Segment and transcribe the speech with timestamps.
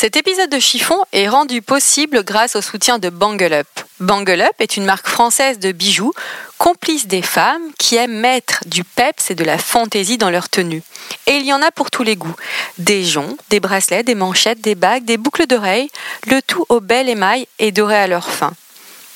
[0.00, 3.66] Cet épisode de Chiffon est rendu possible grâce au soutien de Bangle Up.
[4.00, 6.14] Bangle Up est une marque française de bijoux,
[6.56, 10.82] complice des femmes qui aiment mettre du peps et de la fantaisie dans leurs tenues.
[11.26, 12.34] Et il y en a pour tous les goûts.
[12.78, 15.90] Des joncs, des bracelets, des manchettes, des bagues, des boucles d'oreilles,
[16.28, 18.54] le tout au bel émail et doré à leur fin.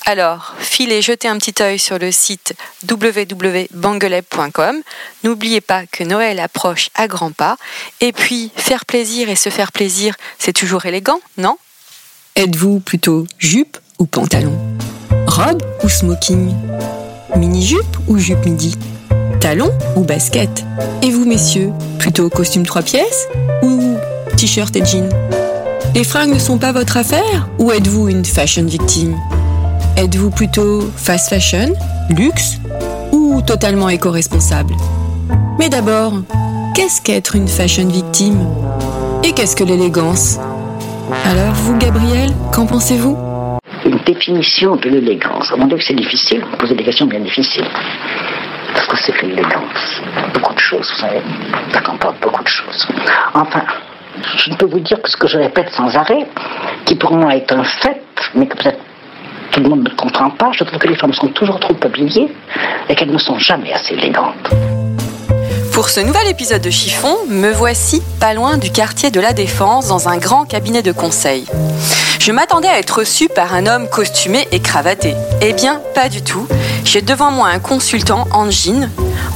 [0.06, 2.54] Alors, filez jeter un petit œil sur le site
[2.90, 4.82] www.bangeleb.com.
[5.22, 7.56] N'oubliez pas que Noël approche à grands pas.
[8.02, 11.56] Et puis, faire plaisir et se faire plaisir, c'est toujours élégant, non?
[12.36, 14.58] Êtes-vous plutôt jupe ou pantalon?
[15.26, 16.54] Robe ou smoking?
[17.36, 18.76] Mini-jupe ou jupe midi?
[19.40, 20.64] Talon ou basket?
[21.02, 23.26] Et vous, messieurs, plutôt costume trois pièces
[23.62, 23.96] ou
[24.36, 25.08] t-shirt et jean
[25.94, 29.16] Les fringues ne sont pas votre affaire ou êtes-vous une fashion victime?
[29.96, 31.72] Êtes-vous plutôt fast fashion,
[32.10, 32.58] luxe
[33.12, 34.74] ou totalement éco-responsable?
[35.56, 36.14] Mais d'abord,
[36.74, 38.44] qu'est-ce qu'être une fashion victime?
[39.22, 40.40] Et qu'est-ce que l'élégance?
[41.24, 43.16] Alors vous, Gabriel, qu'en pensez-vous?
[43.84, 45.52] Une définition de l'élégance.
[45.56, 47.68] Mon Dieu, que c'est difficile, vous posez des questions bien difficiles.
[48.74, 50.02] Parce que c'est que l'élégance
[50.34, 51.22] Beaucoup de choses, vous savez.
[51.72, 52.88] Ça comporte beaucoup de choses.
[53.32, 53.62] Enfin,
[54.38, 56.26] je ne peux vous dire que ce que je répète sans arrêt,
[56.84, 58.02] qui pour moi est un fait,
[58.34, 58.83] mais que peut-être
[59.54, 62.28] tout le monde ne comprend pas, je trouve que les femmes sont toujours trop habillées
[62.88, 64.50] et qu'elles ne sont jamais assez élégantes.
[65.72, 69.86] Pour ce nouvel épisode de Chiffon, me voici pas loin du quartier de la Défense
[69.86, 71.46] dans un grand cabinet de conseil.
[72.18, 75.14] Je m'attendais à être reçu par un homme costumé et cravaté.
[75.40, 76.48] Eh bien, pas du tout.
[76.84, 78.90] J'ai devant moi un consultant en jean,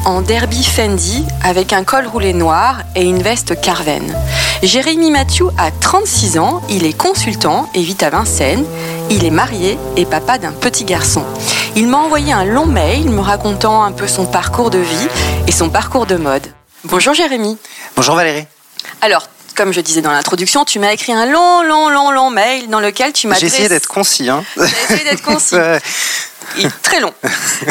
[0.04, 4.14] en derby Fendi, avec un col roulé noir et une veste Carven.
[4.62, 8.64] Jérémy Mathieu a 36 ans, il est consultant et vit à Vincennes.
[9.10, 11.24] Il est marié et papa d'un petit garçon.
[11.74, 15.08] Il m'a envoyé un long mail me racontant un peu son parcours de vie
[15.46, 16.46] et son parcours de mode.
[16.84, 17.56] Bonjour Jérémy.
[17.96, 18.46] Bonjour Valérie.
[19.00, 19.28] Alors,
[19.58, 22.78] comme je disais dans l'introduction, tu m'as écrit un long, long, long, long mail dans
[22.78, 23.36] lequel tu m'as...
[23.36, 24.28] J'ai essayé d'être concis.
[24.28, 24.44] Hein.
[24.56, 25.56] J'ai essayé d'être concis.
[26.82, 27.12] Très long.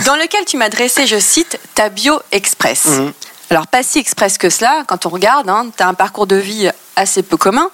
[0.05, 2.87] Dans lequel tu m'as dressé, je cite, ta bio express.
[2.87, 3.13] Mhm.
[3.49, 6.35] Alors, pas si express que cela, quand on regarde, hein, tu as un parcours de
[6.35, 7.69] vie assez peu commun.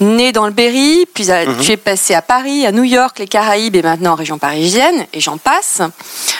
[0.00, 1.58] Né dans le Berry, puis mhm.
[1.60, 5.06] tu es passé à Paris, à New York, les Caraïbes et maintenant en région parisienne,
[5.12, 5.82] et j'en passe.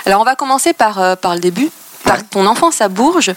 [0.06, 1.68] Alors, on va commencer par, euh, par le début,
[2.04, 3.34] par ton enfance à Bourges,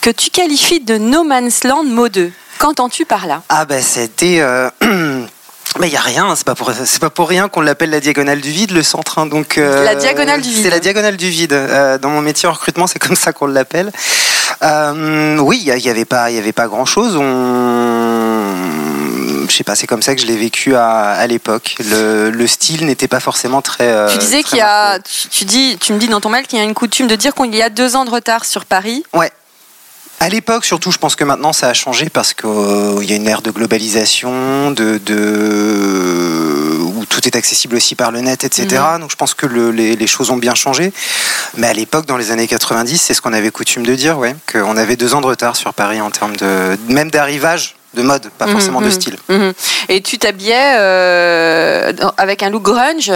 [0.00, 2.32] que tu qualifies de no man's land modeux.
[2.58, 3.42] Qu'entends-tu par là?
[3.48, 4.40] Ah ben c'était...
[4.40, 4.70] Euh,
[5.78, 8.40] Mais il n'y a rien, c'est pas pour pas pour rien qu'on l'appelle la diagonale
[8.40, 9.18] du vide, le centre.
[9.18, 10.62] Hein, donc euh, la diagonale du vide.
[10.62, 11.52] C'est la diagonale du vide.
[11.52, 13.92] Euh, dans mon métier en recrutement, c'est comme ça qu'on l'appelle.
[14.62, 17.16] Euh, oui, il y, avait pas, il y avait pas grand chose.
[17.16, 18.44] On,
[19.48, 21.76] je sais pas, c'est comme ça que je l'ai vécu à, l'époque.
[21.80, 24.12] Le, style n'était pas forcément très.
[24.12, 26.62] tu disais qu'il y a, tu, dis, tu me dis dans ton mail qu'il y
[26.62, 29.04] a une coutume de dire qu'il y a deux ans de retard sur Paris.
[29.12, 29.30] Ouais.
[30.18, 33.16] À l'époque, surtout, je pense que maintenant ça a changé parce qu'il euh, y a
[33.16, 34.98] une ère de globalisation, de,
[36.80, 38.82] où tout est accessible aussi par le net, etc.
[38.94, 39.00] Mhm.
[39.00, 40.92] Donc je pense que les, choses ont bien changé.
[41.58, 44.34] Mais à l'époque, dans les années 90, c'est ce qu'on avait coutume de dire, ouais,
[44.50, 48.28] qu'on avait deux ans de retard sur Paris en termes de même d'arrivage de mode,
[48.38, 48.92] pas forcément de mhm.
[48.92, 49.16] style.
[49.28, 49.52] Mhm.
[49.88, 53.10] Et tu t'habillais euh, avec un look grunge?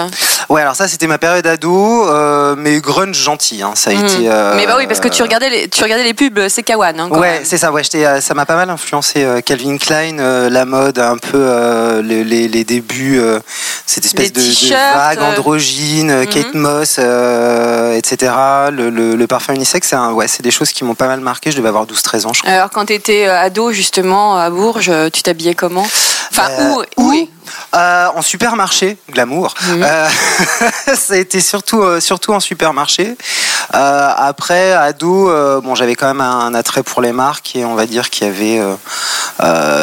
[0.49, 3.63] Ouais, alors ça c'était ma période ado, euh, mais grunge gentil.
[3.63, 4.05] Hein, ça a mhm.
[4.05, 4.17] été.
[4.29, 6.99] Euh, mais bah oui, parce que tu regardais les, tu regardais les pubs, c'est Kawan.
[6.99, 7.71] Hein, ouais, c'est ça.
[7.71, 13.21] Ouais, ça m'a pas mal influencé Calvin Klein, la mode, un peu les, les, débuts,
[13.87, 14.41] cette espèce de,
[14.95, 18.33] vague androgyne, Kate Moss, etc.
[18.73, 21.51] Le, le, parfum unisexe, c'est ouais, des choses qui m'ont pas mal marqué.
[21.51, 22.33] Je devais avoir 12-13 ans.
[22.33, 22.53] Je crois.
[22.53, 24.70] Alors quand tu étais ado justement à Bourg
[25.11, 25.87] tu t'habillais comment?
[26.31, 27.29] Enfin, euh, où,
[27.75, 29.55] euh, En supermarché, glamour.
[29.69, 30.09] Euh,
[30.95, 33.17] ça a été surtout, surtout en supermarché.
[33.73, 35.27] après, ado,
[35.63, 38.31] bon, j'avais quand même un, attrait pour les marques et on va dire qu'il y
[38.31, 38.61] avait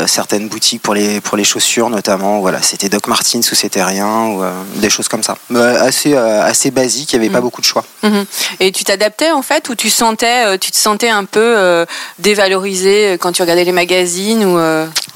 [0.08, 2.40] certaines boutiques pour les, pour les chaussures notamment.
[2.40, 4.44] Voilà, c'était Doc Martens ou c'était rien, ou
[4.76, 5.38] des choses comme ça.
[5.56, 7.46] assez, assez basique, il n'y avait pas mhm.
[7.46, 7.84] beaucoup de choix.
[8.04, 8.26] Mhm.
[8.60, 11.86] Et tu t'adaptais en fait ou tu, sentais, tu te sentais un peu
[12.20, 14.58] dévalorisé quand tu regardais les magazines ou,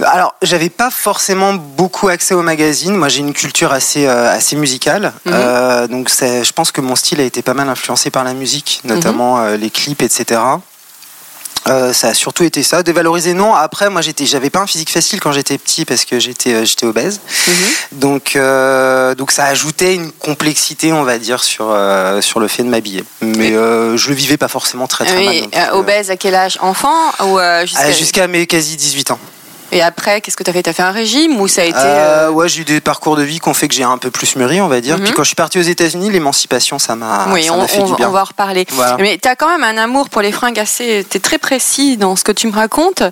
[0.04, 2.61] alors, j'avais pas forcément beaucoup accès aux magazines.
[2.88, 5.14] Moi, j'ai une culture assez, euh, assez musicale.
[5.26, 5.34] Mhm.
[5.34, 8.82] Euh, donc, je pense que mon style a été pas mal influencé par la musique,
[8.84, 9.44] notamment mhm.
[9.46, 10.40] euh, les clips, etc.
[11.68, 13.54] Euh, ça a surtout été ça, dévaloriser non.
[13.54, 16.86] Après, moi, j'étais, j'avais pas un physique facile quand j'étais petit parce que j'étais, j'étais
[16.88, 17.22] obèse.
[17.48, 17.54] Mhm.
[18.00, 22.64] Donc, euh, donc ça ajoutait une complexité, on va dire, sur euh, sur le fait
[22.64, 23.04] de m'habiller.
[23.22, 25.28] Mais je le vivais pas forcément très très mal.
[25.28, 25.60] Oui, plus.
[25.60, 26.58] euh, obèse à quel âge?
[26.62, 27.84] Enfant ou jusqu'à...
[27.84, 29.20] Ah, Jusqu'à mes quasi 18 ans.
[29.72, 30.64] Et après, qu'est-ce que tu as fait?
[30.64, 31.78] Tu as fait un régime ou ça a été.
[31.78, 33.98] euh, Euh, ouais, j'ai eu des parcours de vie qui ont fait que j'ai un
[33.98, 34.98] peu plus mûri, on va dire.
[34.98, 35.04] Mhm.
[35.06, 37.80] Puis quand je suis parti aux États-Unis, l'émancipation, ça m'a, oui, ça on, m'a fait
[37.80, 38.10] on- du bien.
[38.10, 38.66] on va en reparler.
[38.72, 38.98] Voilà.
[39.00, 41.06] Mais tu as quand même un amour pour les fringues assez.
[41.10, 43.04] Tu es très précis dans ce que tu me racontes.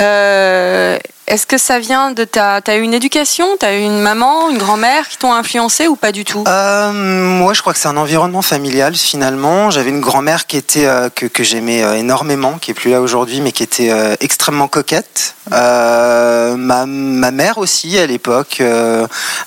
[0.00, 2.60] Euh, Est-ce que ça vient de ta.
[2.60, 5.88] Tu as eu une éducation Tu as eu une maman, une grand-mère qui t'ont influencé
[5.88, 6.44] ou pas du tout?
[6.46, 9.70] Euh, moi, je crois que c'est un environnement familial finalement.
[9.70, 13.00] J'avais une grand-mère qui était euh, que, que j'aimais euh, énormément, qui est plus là
[13.00, 15.34] aujourd'hui, mais qui était euh, extrêmement coquette.
[15.50, 18.62] Ma, ma mère aussi à l'époque,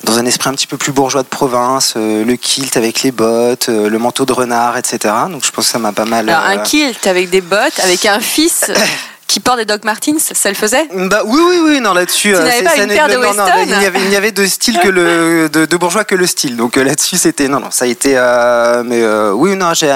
[0.04, 3.68] dans un esprit un petit peu plus bourgeois de province, le kilt avec les bottes,
[3.68, 5.14] le manteau de renard, etc.
[5.30, 6.30] Donc je pense que ça m'a pas mal.
[6.30, 8.72] Alors, un kilt avec des bottes, avec un fils
[9.30, 12.30] qui porte des Doc Martens, ça le faisait Bah oui oui oui non là-dessus.
[12.30, 14.16] Tu euh, n'avais pas une paire de non, non, Weston il n'y avait il n'y
[14.16, 16.58] avait de style que le de, de bourgeois que le style.
[16.58, 19.96] Donc euh, là-dessus c'était non non ça a été euh, mais euh, oui non j'ai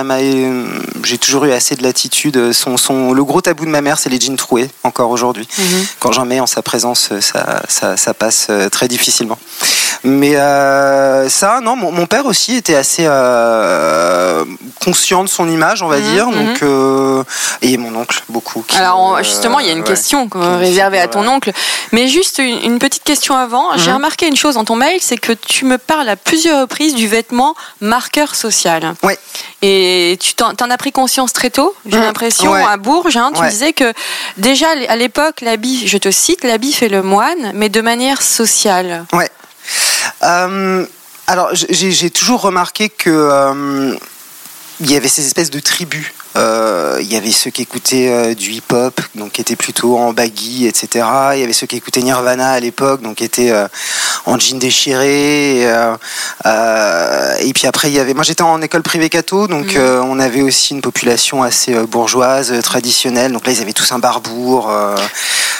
[1.03, 2.53] j'ai toujours eu assez de latitude.
[2.53, 5.47] Son son le gros tabou de ma mère c'est les jeans troués encore aujourd'hui.
[5.57, 5.85] Mhm.
[5.99, 9.39] Quand j'en mets en sa présence ça ça, ça passe très difficilement.
[10.03, 13.07] Mais euh, ça non mon, mon père aussi était assez
[14.83, 16.33] conscient de son image on va Mhm, dire mhm.
[16.45, 17.23] donc euh,
[17.61, 18.63] et mon oncle beaucoup.
[18.67, 19.83] qui, Alors euh, justement, il y a une ouais.
[19.85, 21.51] question réservée à ton oncle.
[21.91, 23.65] Mais juste une, une petite question avant.
[23.77, 23.97] J'ai Mhm.
[23.97, 27.07] remarqué une chose dans ton mail, c'est que tu me parles à plusieurs reprises du
[27.07, 28.93] vêtement marqueur social.
[29.03, 29.17] Ouais.
[29.61, 31.73] Et tu t'en as pris conscience très tôt.
[31.85, 32.03] J'ai Mhm.
[32.03, 32.63] l'impression Ouais.
[32.67, 33.49] à Bourges, hein, tu Ouais.
[33.49, 33.93] disais que
[34.37, 39.05] déjà à l'époque, l'habit, je te cite, l'habit fait le moine, mais de manière sociale.
[40.23, 40.85] Euh,
[41.27, 43.95] alors, j'ai j'ai toujours remarqué que euh,
[44.83, 46.11] il y avait ces espèces de tribus.
[46.35, 50.13] Euh, Il y avait ceux qui écoutaient euh, du hip-hop, donc qui étaient plutôt en
[50.13, 51.05] baggy, etc.
[51.33, 53.67] Il y avait ceux qui écoutaient Nirvana à l'époque, donc qui étaient euh,
[54.25, 55.59] en jean déchiré.
[55.61, 55.95] Et, euh,
[56.45, 58.13] euh, et puis après, il y avait.
[58.13, 61.85] Moi, j'étais en école privée catho, donc euh, on avait aussi une population assez euh,
[61.85, 63.31] bourgeoise, euh, traditionnelle.
[63.31, 64.69] Donc là, ils avaient tous un barbour.
[64.69, 64.95] euh,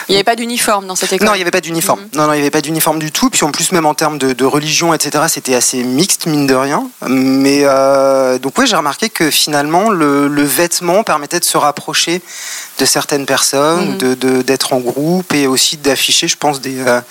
[0.08, 1.28] Il n'y avait pas d'uniforme dans cette école?
[1.28, 2.02] non, il n'y avait pas d'uniforme.
[2.02, 2.08] Mhm.
[2.16, 3.30] Non, non, il n'y avait pas d'uniforme du tout.
[3.30, 6.56] Puis en plus, même en termes de, de religion, etc., c'était assez mixte, mine de
[6.56, 6.88] rien.
[7.08, 12.22] Mais euh, donc, ouais, j'ai remarqué que finalement, le, le vêtement permettait de se rapprocher
[12.80, 14.16] de certaines personnes, Mhm.
[14.16, 16.80] de- d'être en groupe et aussi d'afficher, je pense, des.
[16.80, 17.02] euh,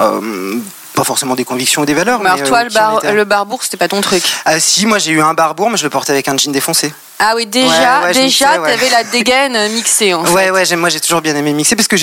[0.00, 0.56] euh,
[0.94, 2.20] pas forcément des convictions ou des valeurs.
[2.20, 4.22] Mais alors mais, toi, euh, le, bar, le barbour, c'était pas ton truc?
[4.44, 6.92] Ah, si, moi j'ai eu un barbour, mais je le portais avec un jean défoncé.
[7.22, 8.70] Ah oui, déjà, Ouais, déjà, ouais.
[8.70, 10.50] t'avais la dégaine euh, mixée en fait.
[10.50, 11.96] Ouais, moi j'ai toujours bien aimé mixer parce que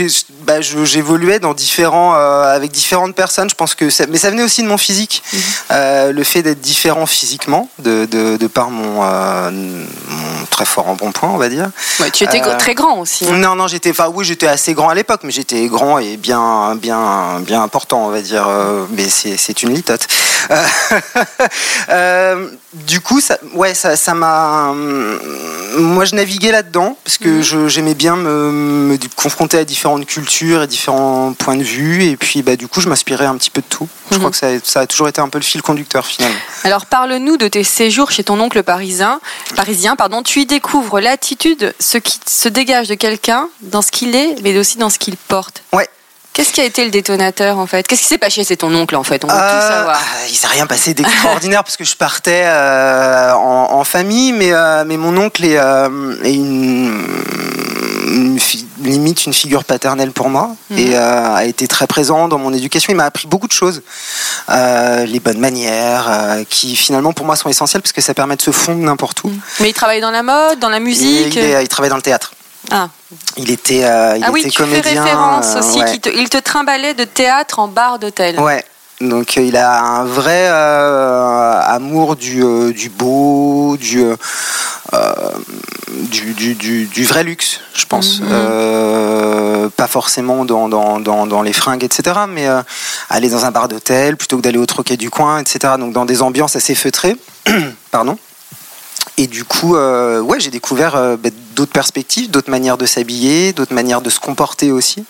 [0.44, 3.50] bah, j'évoluais dans différents, euh, avec différentes personnes.
[3.50, 5.40] Je pense que, ça, mais ça venait aussi de mon physique, Mhm.
[5.72, 10.88] Euh, le fait d'être différent physiquement, de, de, de par mon, euh, mon très fort
[10.88, 11.70] en bon point, on va dire.
[12.00, 13.26] Ouais, tu étais très grand aussi.
[13.26, 13.34] hein.
[13.38, 16.76] Non, non, j'étais, enfin oui, j'étais assez grand à l'époque, mais j'étais grand et bien,
[16.76, 18.48] bien, bien important, on va dire.
[18.92, 20.08] mais c'est, une litote.
[22.74, 24.72] Du coup, ça, ouais, ça, ça m'a.
[25.78, 30.64] Moi, je naviguais là-dedans parce que je- j'aimais bien me, me confronter à différentes cultures
[30.64, 33.62] et différents points de vue, et puis, bah, du coup, je m'inspirais un petit peu
[33.62, 33.88] de tout.
[34.10, 34.20] Je Mhm.
[34.22, 36.38] crois que ça, a- ça a toujours été un peu le fil conducteur finalement.
[36.64, 39.20] Alors parle-nous de tes séjours chez ton oncle parisien.
[39.56, 40.24] Parisien, pardon.
[40.24, 44.58] Tu y découvres l'attitude, ce qui se dégage de quelqu'un dans ce qu'il est, mais
[44.58, 45.62] aussi dans ce qu'il porte.
[45.74, 45.88] Ouais.
[46.38, 47.88] Qu'est-ce qui a été le détonateur en fait?
[47.88, 48.44] Qu'est-ce qui s'est passé?
[48.44, 50.00] Chez ton oncle en fait On veut tout Euh, savoir.
[50.00, 54.54] ah, Il s'est rien passé d'extraordinaire parce que je partais euh, en, en famille, mais,
[54.54, 56.94] euh, mais mon oncle est, est une,
[58.84, 60.78] limite une figure paternelle pour moi Mhm.
[60.78, 62.94] et a été très présent dans mon éducation.
[62.94, 63.82] Il m'a appris beaucoup de choses,
[64.48, 68.52] les bonnes manières, qui finalement pour moi sont essentielles parce que ça permet de se
[68.52, 69.32] fondre n'importe où.
[69.60, 71.34] Mais il travaillait dans la mode, dans la Et musique?
[71.36, 72.34] il, est- il travaille dans le théâtre.
[72.72, 72.90] Ah,
[73.38, 75.02] Il était, euh, il ah oui, était tu fais comédien.
[75.04, 75.80] référence euh, aussi.
[75.80, 75.92] ouais.
[75.92, 78.40] qu'il te- il te trimballait de théâtre en bar d'hôtel.
[78.40, 78.64] Ouais.
[79.00, 84.04] Donc euh, il a un vrai euh, amour du, du beau, du,
[86.12, 88.20] du, du, du, du vrai luxe, je pense.
[88.20, 88.28] Mhm.
[88.32, 92.22] Euh, pas forcément dans, dans, dans, dans les fringues, etc.
[92.28, 92.62] Mais euh,
[93.10, 95.76] aller dans un bar d'hôtel plutôt que d'aller au troquet du coin, etc.
[95.80, 97.16] Donc dans des ambiances assez feutrées.
[97.92, 98.18] Pardon.
[99.18, 100.96] Et du coup, euh, ouais, j'ai découvert
[101.58, 105.04] d'autres perspectives, d'autres manières de s'habiller, d'autres manières de se comporter aussi.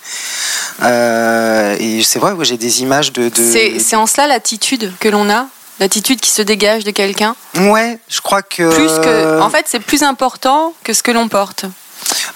[0.82, 3.28] Euh, et c'est vrai, ouais, j'ai des images de.
[3.28, 3.52] de...
[3.52, 5.46] C'est c'est en cela l'attitude que l'on a,
[5.78, 7.36] l'attitude qui se dégage de quelqu'un?
[7.54, 8.74] Ouais, je crois que.
[8.74, 11.66] Plus que, en fait, c'est plus important que ce que l'on porte.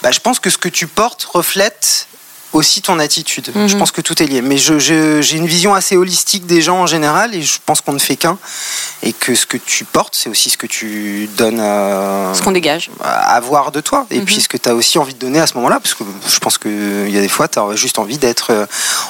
[0.03, 2.07] bah, je pense que ce que tu portes reflète
[2.53, 3.51] aussi ton attitude.
[3.55, 3.69] Mhm.
[3.69, 4.43] Je pense que tout est lié.
[4.43, 7.81] Mais je- je- j'ai une vision assez holistique des gens en général et je pense
[7.81, 8.37] qu'on ne fait qu'un.
[9.03, 12.53] Et que ce que tu portes, c'est aussi ce que tu donnes à, Ce qu'on
[12.53, 12.91] dégage.
[13.03, 14.07] à voir de toi.
[14.11, 14.25] Et Mhm.
[14.25, 15.81] puis ce que tu as aussi envie de donner à ce moment-là.
[15.81, 18.67] Parce que je pense qu'il y a des fois, tu as juste envie d'être euh,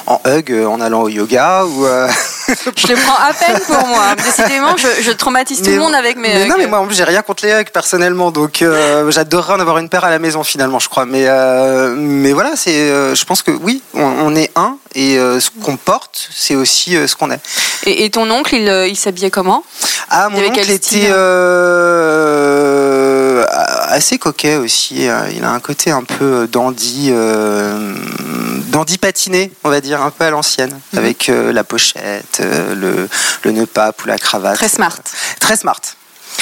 [0.07, 1.85] en hug euh, en allant au yoga ou.
[1.85, 2.07] euh,
[2.77, 4.15] Je le prends à peine pour moi.
[4.17, 6.33] Décidément, je, je traumatise tout le monde avec mes.
[6.33, 9.53] mais non, mais moi, en plus, j'ai rien contre les hugs personnellement, donc euh, j'adorerais
[9.53, 11.05] en avoir une paire à la maison finalement, je crois.
[11.05, 15.39] Mais, euh, mais voilà, c'est, je pense que oui, on, on est un et euh,
[15.39, 17.39] ce qu'on porte, c'est aussi euh, ce qu'on est.
[17.85, 19.63] Et, et ton oncle, il, euh, il s'habillait comment?
[20.09, 21.07] Ah, Il mon avait oncle était
[22.13, 23.45] euh,
[23.89, 25.07] assez coquet aussi.
[25.07, 27.11] euh, Il a un côté un peu dandy,
[28.67, 30.99] dandy patiné, on va dire, un peu à l'ancienne, Mhm.
[30.99, 33.07] avec la pochette, le,
[33.43, 34.55] le nœud pape ou la cravate.
[34.55, 34.97] Très smart.
[35.39, 35.79] Très smart.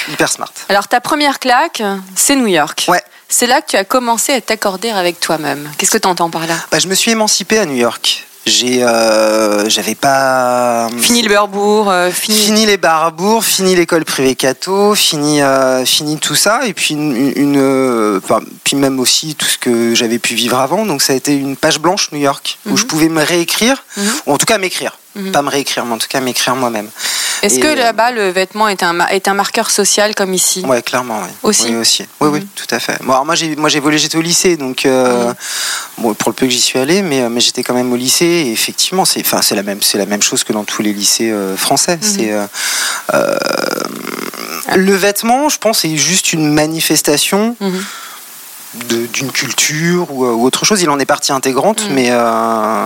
[0.10, 0.52] Hyper smart.
[0.70, 1.84] Alors, ta première claque,
[2.16, 2.86] c'est New York.
[2.88, 3.04] Ouais.
[3.34, 5.70] C'est là que tu as commencé à t'accorder avec toi-même.
[5.78, 6.56] Qu'est-ce que tu entends par là?
[6.70, 8.28] Bah, je me suis émancipé à New York.
[8.46, 12.36] J'ai, euh, j'avais pas Fini le beurbourg, euh, fini.
[12.38, 17.32] fini les barbours, fini l'école privée Cato, fini, euh, fini tout ça, et puis une,
[17.36, 20.86] une, euh, enfin, puis même aussi tout ce que j'avais pu vivre avant.
[20.88, 22.78] Donc ça a été une page blanche New York où Mhm.
[22.78, 24.10] je pouvais me réécrire, Mhm.
[24.26, 25.32] ou en tout cas m'écrire, Mhm.
[25.32, 26.90] pas me réécrire, mais en tout cas m'écrire moi-même.
[27.42, 30.64] Est-ce que là-bas, le vêtement est un, est un marqueur social comme ici?
[30.66, 31.30] Ouais, clairement, oui.
[31.44, 31.70] Aussi?
[31.70, 32.06] Oui, aussi.
[32.20, 32.48] Oui, oui, Mhm.
[32.56, 32.98] tout à fait.
[33.04, 35.36] Bon, alors moi, j'ai, moi, j'ai volé, j'étais au lycée, donc euh, Mhm.
[35.98, 37.96] bon, pour le peu que j'y suis allé, mais, euh, mais j'étais quand même au
[37.96, 38.26] lycée.
[38.26, 39.24] Et effectivement, c'est,
[39.56, 41.98] la même, c'est la même chose que dans tous les lycées euh, français.
[42.02, 42.46] C'est euh,
[44.76, 47.56] le vêtement, je pense, est juste une manifestation
[48.74, 50.82] d'une culture ou, euh, ou autre chose.
[50.82, 51.94] Il en est partie intégrante, Mhm.
[51.96, 52.86] mais euh,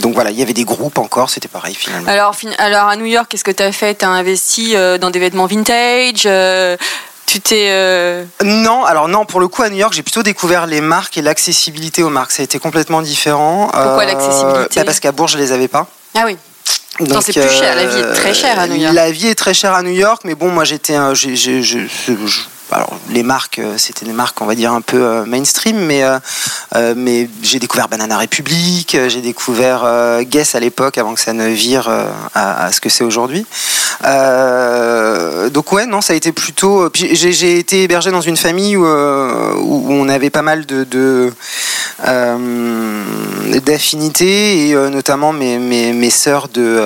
[0.00, 2.08] donc voilà, il y avait des groupes encore, c'était pareil finalement.
[2.10, 3.96] Alors, fin- alors, à New York, qu'est-ce que tu as fait?
[3.98, 6.76] Tu as investi euh, dans des vêtements vintage euh,
[7.26, 7.66] Tu t'es.
[7.70, 11.18] euh, Non, alors non, pour le coup à New York, j'ai plutôt découvert les marques
[11.18, 12.30] et l'accessibilité aux marques.
[12.30, 13.68] Ça a été complètement différent.
[13.72, 14.80] Pourquoi l'accessibilité?
[14.80, 15.88] bah Parce qu'à Bourges, je les avais pas.
[16.16, 16.36] Ah oui.
[17.00, 18.94] Donc, c'est plus cher, la vie est très chère à New York.
[18.94, 21.86] La vie est très chère à New York, mais bon, moi j'étais, je-
[22.72, 26.02] alors les marques, euh, c'était des marques, on va dire un peu euh, mainstream, mais
[26.02, 29.84] euh, mais j'ai découvert Banana Republic, j'ai découvert
[30.22, 31.88] Guess à l'époque, avant que ça ne vire
[32.34, 33.46] à, ce que c'est aujourd'hui.
[34.02, 36.90] Donc ouais, non, ça a été plutôt.
[36.94, 41.32] J'ai été hébergé dans une famille où, où on avait pas mal de, de
[43.60, 46.82] d'affinités et notamment mes, mes, mes sœurs de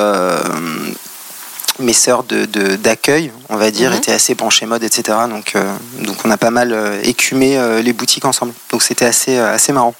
[1.80, 3.96] mes sœurs de, de- d'accueil, on va dire, Mhm.
[3.96, 5.18] étaient assez branchées mode, etc.
[5.28, 8.52] Donc, euh, donc on a pas mal euh, écumé euh, les boutiques ensemble.
[8.70, 9.94] Donc c'était assez, assez marrant.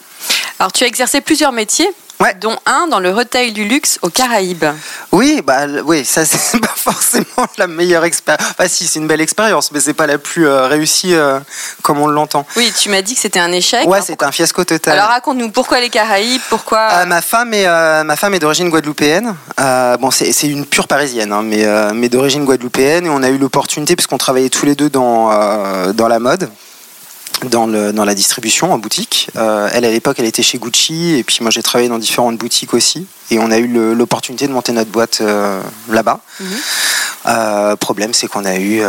[0.59, 1.89] Alors, tu as exercé plusieurs métiers,
[2.21, 2.35] Ouais.
[2.41, 4.67] dont un dans le retail du luxe aux Caraïbes.
[5.13, 8.47] Oui, bah oui, ça c'est pas forcément la meilleure expérience.
[8.51, 11.41] Enfin si, c'est une belle expérience, mais c'est pas la plus euh, réussie euh,
[11.83, 12.47] comme on l'entend.
[12.57, 13.87] Oui, tu m'as dit que c'était un échec.
[13.87, 14.99] Ouais, Alors, c'est un fiasco total.
[14.99, 16.89] Alors, raconte-nous pourquoi les Caraïbes Pourquoi.
[16.93, 17.67] Euh, ma femme est
[18.05, 19.35] ma femme est d'origine guadeloupéenne.
[19.99, 23.07] Bon, c'est c'est une pure parisienne, hein, mais mais d'origine guadeloupéenne.
[23.07, 26.51] Et on a eu l'opportunité puisqu'on travaillait tous les deux dans dans la mode.
[27.49, 29.31] Dans, le, dans la distribution en boutique.
[29.37, 32.37] Euh, elle, à l'époque, elle était chez Gucci, et puis moi, j'ai travaillé dans différentes
[32.37, 33.07] boutiques aussi.
[33.31, 36.21] Et on a eu l'opportunité de monter notre boîte euh, là-bas.
[37.27, 38.83] Euh, problème, c'est qu'on a eu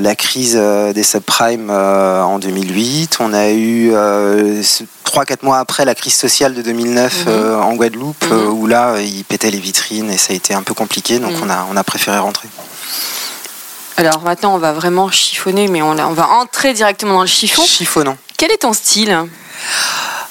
[0.00, 0.54] la crise
[0.94, 3.16] des subprimes en 2008.
[3.20, 7.60] On a eu euh, ce- trois, quatre mois après la crise sociale de 2009 Mhm.
[7.62, 8.48] en Guadeloupe, Mhm.
[8.50, 11.18] où là, ils pétaient les vitrines et ça a été un peu compliqué.
[11.20, 11.42] Donc, Mhm.
[11.44, 12.48] on, a, on a préféré rentrer.
[13.96, 17.62] Alors, maintenant, on va vraiment chiffonner, mais on, on va entrer directement dans le chiffon.
[17.64, 18.16] Chiffonnant.
[18.36, 19.16] Quel est ton style?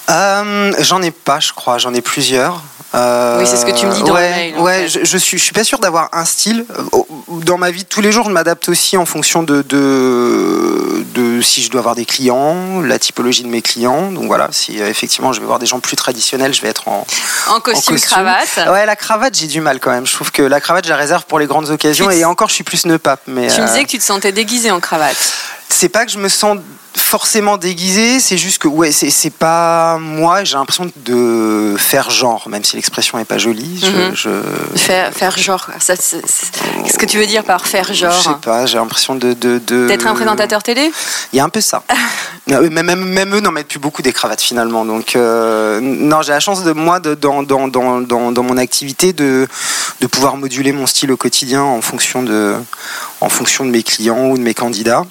[0.10, 1.78] Euh, j'en ai pas, je crois.
[1.78, 2.62] J'en ai plusieurs.
[2.94, 5.18] Euh, Oui, c'est ce que tu me dis dans le ouais, mail, Ouais, je, je
[5.18, 6.66] suis, je suis pas sûr d'avoir un style.
[7.30, 11.33] Dans ma vie de tous les jours, je m'adapte aussi en fonction de, de, de
[11.44, 14.12] si je dois avoir des clients, la typologie de mes clients.
[14.12, 16.88] Donc voilà, si euh, effectivement je vais voir des gens plus traditionnels, je vais être
[16.88, 17.06] en,
[17.50, 17.98] En costume, en costume.
[18.00, 18.70] cravate.
[18.72, 20.06] Ouais, la cravate, j'ai du mal quand même.
[20.08, 22.10] Je trouve que la cravate, je la réserve pour les grandes occasions.
[22.10, 23.22] Et encore, je suis plus nœud pape.
[23.28, 25.18] Mais Tu me euh, disais que tu te sentais déguisé en cravate.
[25.70, 26.58] c'est pas que je me sens
[26.96, 30.44] forcément déguisé, c'est juste que ouais, c'est c'est pas moi.
[30.44, 33.80] J'ai l'impression de faire genre, même si l'expression est pas jolie.
[33.82, 34.16] Je, Mhm.
[34.16, 35.68] je- Faire, faire genre.
[35.88, 39.34] Qu'est-ce que tu veux dire par faire je sais genre pas, j'ai l'impression de.
[39.34, 40.92] D'être un présentateur télé
[41.32, 41.84] Il y a un peu ça.
[42.46, 44.84] Même, même, même eux n'en mettent plus beaucoup des cravates finalement.
[44.84, 49.14] Donc, euh, non, j'ai la chance de moi, de, dans, dans, dans, dans mon activité,
[49.14, 49.48] de,
[50.02, 52.56] de pouvoir moduler mon style au quotidien en fonction de,
[53.22, 55.06] en fonction de mes clients ou de mes candidats.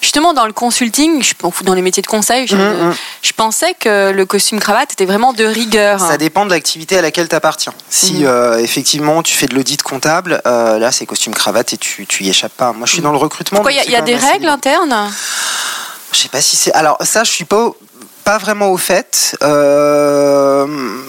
[0.00, 1.22] Justement, dans le consulting,
[1.62, 2.94] dans les métiers de conseil, je, Mhm, mhm.
[3.22, 6.00] je pensais que le costume cravate était vraiment de rigueur.
[6.00, 7.72] Ça dépend de l'activité à laquelle tu appartiens.
[7.88, 8.26] Si Mhm.
[8.26, 12.24] euh, effectivement tu fais de l'audit comptable, euh, là c'est costume cravate et tu, tu
[12.24, 12.72] y échappes pas.
[12.72, 13.58] Moi je suis dans le recrutement.
[13.58, 15.10] Pourquoi il y a, y des règles internes?
[16.12, 16.72] Je sais pas si c'est.
[16.74, 17.70] Alors ça, je suis pas.
[18.24, 19.36] pas vraiment au fait.
[19.42, 20.66] Euh,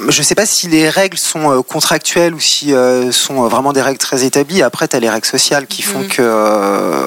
[0.10, 4.00] je sais pas si les règles sont contractuelles ou si euh, sont vraiment des règles
[4.00, 4.64] très établies.
[4.64, 6.22] Après, tu as les règles sociales qui font que.
[6.22, 7.06] euh,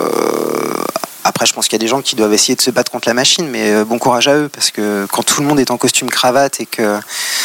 [1.27, 3.09] après, je pense qu'il y a des gens qui doivent essayer de se battre contre
[3.09, 5.71] la machine, mais euh, bon courage à eux, parce que quand tout le monde est
[5.71, 6.99] en costume cravate et que.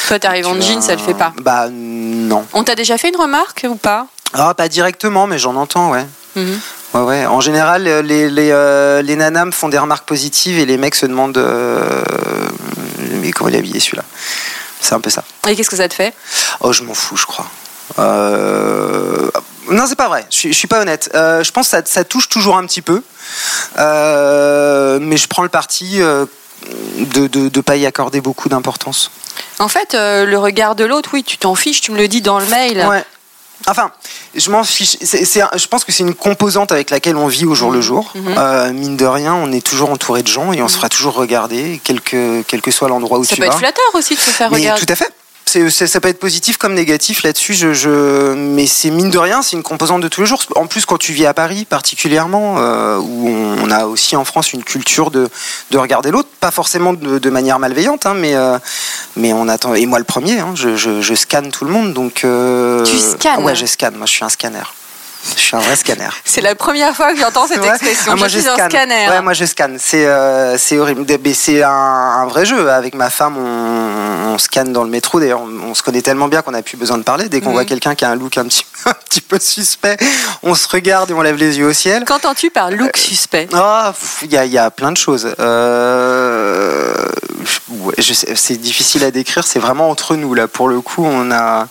[0.07, 1.33] Toi, t'arrives en jean, ça le fait pas.
[1.41, 2.45] Bah non.
[2.53, 4.07] On t'a déjà fait une remarque ou pas?
[4.33, 6.05] Ah, pas directement, mais j'en entends, ouais.
[6.35, 6.59] Mhm.
[6.93, 7.25] Ouais, ouais.
[7.25, 10.77] En général, euh, les, les, euh, les nanas me font des remarques positives et les
[10.77, 12.03] mecs se demandent euh,
[13.21, 14.03] mais comment il est habillé celui-là?
[14.79, 15.23] C'est un peu ça.
[15.47, 16.13] Et qu'est-ce que ça te fait?
[16.59, 17.45] Oh, je m'en fous, je crois.
[17.99, 19.29] Euh,
[19.71, 20.25] Non, c'est pas vrai.
[20.29, 21.09] Je suis, je suis pas honnête.
[21.15, 23.01] Euh, je pense que ça, ça touche toujours un petit peu,
[23.77, 26.25] Euh, mais je prends le parti euh,
[26.97, 29.11] de de pas y accorder beaucoup d'importance.
[29.59, 32.21] En fait, euh, le regard de l'autre, oui, tu t'en fiches, tu me le dis
[32.21, 32.85] dans le mail.
[32.87, 33.03] Ouais.
[33.67, 33.91] Enfin,
[34.35, 34.97] je m'en fiche.
[35.01, 37.69] C'est- c'est un- je pense que c'est une composante avec laquelle on vit au jour
[37.71, 38.11] le jour.
[38.15, 38.35] Mhm.
[38.37, 41.13] Euh, mine de rien, on est toujours entouré de gens et on se fera toujours
[41.13, 43.53] regarder, quel que, quel que soit l'endroit où Ça tu peut vas.
[43.53, 44.83] être flatteur aussi de se faire Mais regarder.
[44.85, 45.13] tout à fait.
[45.69, 47.53] Ça peut être positif comme négatif là-dessus.
[47.53, 50.41] Je, je- Mais c'est mine de rien, c'est une composante de tous les jours.
[50.55, 54.23] En plus, quand tu vis à Paris, particulièrement, euh, où on, on a aussi en
[54.25, 55.29] France une culture de,
[55.71, 58.57] de regarder l'autre, pas forcément de, de manière malveillante, hein, mais, euh,
[59.15, 59.73] mais on attend.
[59.75, 61.93] Et moi, le premier, hein, je, scanne tout le monde.
[61.93, 63.95] Donc, euh, Tu scannes Ouais, je scanne.
[63.95, 64.63] Moi, je suis un scanner.
[65.35, 66.09] Je suis un vrai scanner.
[66.25, 67.67] C'est la première fois que j'entends cette Ouais.
[67.69, 68.11] expression.
[68.13, 68.69] Ah, moi, je suis un scanne.
[68.71, 69.07] scanner.
[69.09, 69.77] Ouais, moi je scanne.
[69.79, 71.05] C'est euh, horrible.
[71.33, 72.69] C'est un, un vrai jeu.
[72.71, 75.19] Avec ma femme, on, on scanne dans le métro.
[75.19, 77.29] D'ailleurs, on, on se connaît tellement bien qu'on n'a plus besoin de parler.
[77.29, 77.53] Dès qu'on Mhm.
[77.53, 79.97] voit quelqu'un qui a un look un petit, un petit peu suspect,
[80.43, 82.03] on se regarde et on lève les yeux au ciel.
[82.05, 83.47] Qu'entends-tu par look suspect?
[83.53, 85.27] Ah, il y, a- y a plein de choses.
[85.39, 86.93] Euh,
[87.69, 89.45] ouais, c'est difficile à décrire.
[89.45, 90.47] C'est vraiment entre nous là.
[90.47, 91.67] Pour le coup, on a.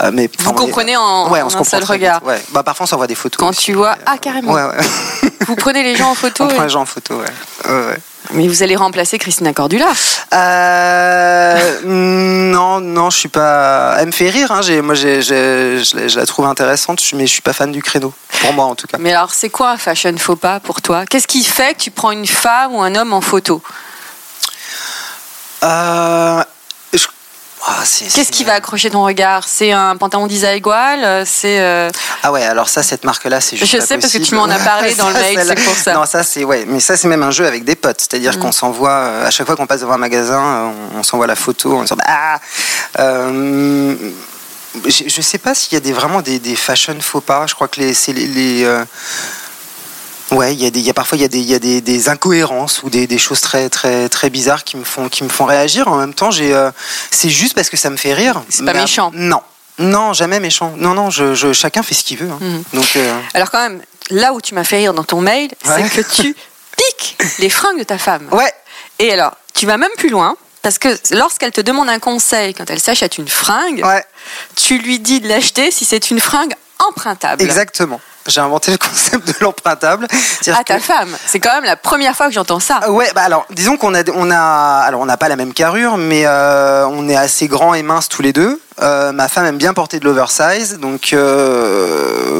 [0.00, 2.22] euh, mais Vous est- comprenez en, Ouais, on en se un seul regard.
[2.24, 2.40] Ouais.
[2.50, 3.38] Bah, parfois, s'envoie des photos.
[3.38, 3.66] Quand aussi.
[3.66, 3.96] tu vois.
[4.06, 4.52] Ah, carrément.
[4.52, 5.30] Ouais, ouais.
[5.46, 6.44] Vous prenez les gens en photo.
[6.44, 7.96] On prend et- les gens en photo, ouais.
[8.34, 9.86] Mais vous allez remplacer Christina Cordula.
[10.34, 13.96] Euh, non, non, je suis pas.
[13.98, 14.52] Elle me fait rire.
[14.52, 14.60] Hein.
[14.60, 17.72] J'ai, moi, j'ai, j'ai- je, la- je la trouve intéressante, mais je suis pas fan
[17.72, 18.12] du créneau.
[18.42, 18.98] Pour moi, en tout cas.
[19.00, 21.06] Mais alors, c'est quoi un fashion faux pas pour toi?
[21.06, 23.62] Qu'est-ce qui fait que tu prends une femme ou un homme en photo?
[25.62, 26.42] Euh,
[27.70, 29.46] ah, Qu'est-ce qui va accrocher ton regard?
[29.46, 31.60] C'est un pantalon d'Isaïgual euh, C'est.
[31.60, 31.90] euh,
[32.22, 33.70] Ah ouais, alors ça, cette marque-là, c'est juste.
[33.72, 35.94] Je pas sais parce que tu m'en as parlé dans le mail, c'est pour ça.
[35.94, 38.00] Non, ça, c'est ouais, mais ça, c'est même un jeu avec des potes.
[38.00, 38.40] C'est-à-dire Mm.
[38.40, 41.36] qu'on s'envoie euh, à chaque fois qu'on passe devant un magasin, on, on s'envoie la
[41.36, 42.38] photo, on se dit ah.
[42.98, 43.94] Euh,
[44.86, 47.46] je, je sais pas s'il y a des, vraiment des, des fashion faux pas.
[47.46, 48.84] Je crois que les, c'est les, les, euh,
[50.30, 51.54] Ouais, il y a des, il y a parfois il y a des, il y
[51.54, 55.08] a des, des incohérences ou des, des choses très très très bizarres qui me font
[55.08, 55.88] qui me font réagir.
[55.88, 56.70] En même temps, j'ai, euh,
[57.10, 58.42] c'est juste parce que ça me fait rire.
[58.50, 59.10] C'est pas méchant.
[59.14, 59.40] Non,
[59.78, 60.74] non, jamais méchant.
[60.76, 62.30] Non, non, je, je- chacun fait ce qu'il veut.
[62.30, 62.38] hein.
[62.40, 62.62] Mhm.
[62.74, 65.82] Donc, euh, Alors, quand même, là où tu m'as fait rire dans ton mail, Ouais.
[65.90, 66.36] c'est que tu
[66.76, 68.28] piques les fringues de ta femme.
[68.32, 68.52] ouais,
[68.98, 70.36] Et alors, tu vas même plus loin.
[70.60, 74.04] Parce que lorsqu'elle te demande un conseil, quand elle s'achète une fringue, ouais,
[74.56, 77.42] tu lui dis de l'acheter si c'est une fringue empruntable.
[77.42, 78.00] exactement.
[78.28, 80.06] J'ai inventé le concept de l'empruntable.
[80.46, 81.16] À ta que- femme.
[81.26, 82.80] C'est quand même la première fois que j'entends ça.
[82.82, 84.38] Ah Ouais, bah alors, disons qu'on a, on a,
[84.86, 88.08] alors on n'a pas la même carrure, mais euh, on est assez grands et minces
[88.08, 88.60] tous les deux.
[88.80, 92.36] Euh, ma femme aime bien porter de l'oversize, donc euh,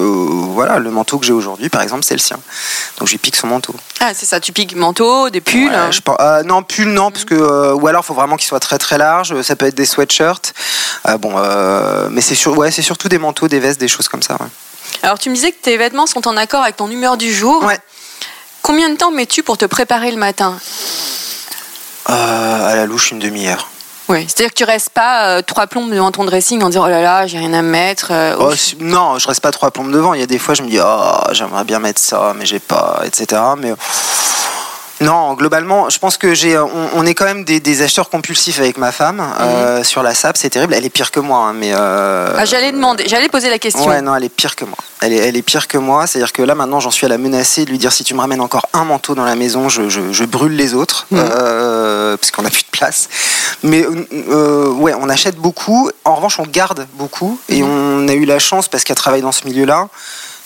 [0.54, 2.38] voilà, le manteau que j'ai aujourd'hui, par exemple, c'est le sien.
[2.98, 3.74] Donc je lui pique son manteau.
[4.00, 5.68] Ah, c'est ça, tu piques manteau, des pulls.
[5.72, 8.60] Ouais, je pense- euh, non, pull non, parce que ou alors faut vraiment qu'il soit
[8.60, 9.40] très très large.
[9.42, 10.54] Ça peut être des sweatshirts.
[11.20, 11.34] Bon,
[12.10, 14.34] mais c'est sur, ouais, surtout des manteaux, des vestes, des choses comme ça.
[14.34, 14.46] ouais.
[15.02, 17.62] Alors, tu me disais que tes vêtements sont en accord avec ton humeur du jour.
[17.64, 17.78] Ouais.
[18.62, 20.58] Combien de temps mets-tu pour te préparer le matin?
[22.10, 23.68] Euh, à la louche, une demi-heure.
[24.08, 26.88] Oui, c'est-à-dire que tu restes pas euh, trois plombes devant ton dressing en disant oh
[26.88, 28.08] là là, j'ai rien à mettre.
[28.10, 30.14] euh, Oh, non, je reste pas trois plombes devant.
[30.14, 32.58] Il y a des fois, je me dis, oh, j'aimerais bien mettre ça, mais j'ai
[32.58, 33.40] pas, etc.
[33.58, 33.74] Mais
[35.00, 38.58] non, globalement, je pense que j'ai, on, on est quand même des, des acheteurs compulsifs
[38.58, 40.36] avec ma femme euh, sur la SAP.
[40.36, 40.74] C'est terrible.
[40.74, 41.70] Elle est pire que moi, hein, mais.
[41.72, 43.86] euh, Ah, j'allais demander, j'allais poser la question.
[43.86, 44.76] Ouais, non, elle est pire que moi.
[45.00, 46.06] Elle est, elle est pire que moi.
[46.08, 48.20] C'est-à-dire que là, maintenant, j'en suis à la menacer de lui dire si tu me
[48.20, 51.20] ramènes encore un manteau dans la maison, je, je- je brûle les autres, Mhm.
[51.22, 53.08] euh, parce qu'on n'a plus de place.
[53.62, 53.86] Mais
[54.30, 55.90] euh, ouais, on achète beaucoup.
[56.04, 57.38] En revanche, on garde beaucoup.
[57.48, 57.68] Et Mhm.
[58.04, 59.88] on a eu la chance, parce qu'elle travaille dans ce milieu-là,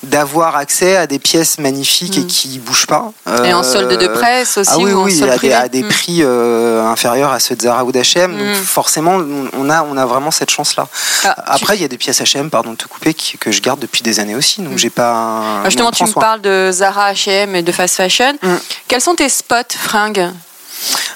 [0.02, 2.26] d'avoir accès à des pièces magnifiques et Mhm.
[2.26, 3.12] qui bougent pas.
[3.44, 5.52] Et en Euh, solde de presse aussi ah oui, ou en oui, solde à des,
[5.52, 5.88] à des Mm.
[5.88, 8.32] prix euh, inférieurs à ceux de Zara ou d'H&M.
[8.32, 8.38] Mm.
[8.38, 9.20] Donc forcément,
[9.52, 10.88] on a, on a vraiment cette chance-là.
[11.24, 13.60] Ah, Après, il y a des pièces H&M, pardon de te couper, qui- que je
[13.62, 14.60] garde depuis des années aussi.
[14.62, 14.78] Donc Mm.
[14.78, 15.12] j'ai pas.
[15.14, 18.32] Ah, Justement, tu me parles de Zara, H&M et de fast fashion.
[18.42, 18.48] Mm.
[18.88, 20.30] Quels sont tes spots fringues?